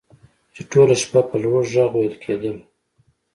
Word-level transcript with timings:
چې 0.53 0.61
ټوله 0.71 0.95
شپه 1.01 1.21
په 1.29 1.35
لوړ 1.43 1.63
غږ 1.73 1.89
ویل 1.93 2.15
کیدل 2.23 2.57